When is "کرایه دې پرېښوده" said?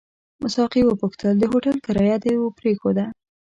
1.85-3.05